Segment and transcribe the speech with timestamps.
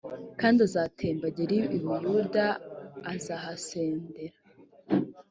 [0.39, 2.45] kandi azatemba agere i buyuda
[3.13, 4.39] azahasend ra